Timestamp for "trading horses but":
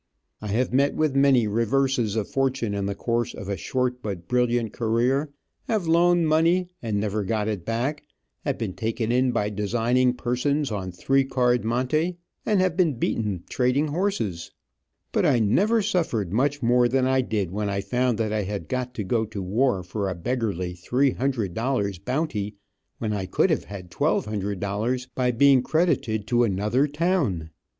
13.47-15.23